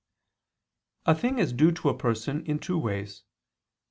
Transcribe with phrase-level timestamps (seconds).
[1.05, 3.21] A thing is due to a person in two ways.